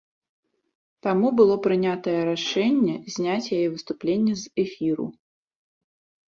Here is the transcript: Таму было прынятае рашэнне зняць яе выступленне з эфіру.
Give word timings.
Таму 1.07 1.27
было 1.39 1.57
прынятае 1.65 2.15
рашэнне 2.29 2.95
зняць 3.17 3.51
яе 3.59 3.67
выступленне 3.75 4.33
з 4.41 4.65
эфіру. 4.65 5.07